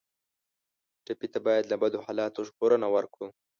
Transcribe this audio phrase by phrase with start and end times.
[1.05, 3.27] ټپي ته باید له بدو حالاتو ژغورنه ورکړو.